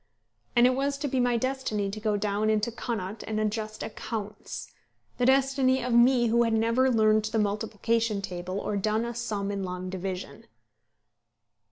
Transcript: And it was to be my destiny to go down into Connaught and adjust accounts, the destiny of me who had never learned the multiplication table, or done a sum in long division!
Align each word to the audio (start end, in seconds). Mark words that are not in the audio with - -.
And 0.55 0.65
it 0.65 0.73
was 0.73 0.97
to 0.97 1.07
be 1.07 1.19
my 1.19 1.37
destiny 1.37 1.91
to 1.91 1.99
go 1.99 2.17
down 2.17 2.49
into 2.49 2.71
Connaught 2.71 3.21
and 3.27 3.39
adjust 3.39 3.83
accounts, 3.83 4.71
the 5.19 5.27
destiny 5.27 5.83
of 5.83 5.93
me 5.93 6.25
who 6.29 6.41
had 6.41 6.53
never 6.53 6.89
learned 6.89 7.25
the 7.25 7.37
multiplication 7.37 8.19
table, 8.19 8.59
or 8.59 8.77
done 8.77 9.05
a 9.05 9.13
sum 9.13 9.51
in 9.51 9.61
long 9.63 9.91
division! 9.91 10.47